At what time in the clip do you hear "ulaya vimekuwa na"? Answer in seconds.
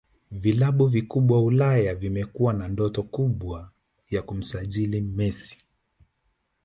1.43-2.67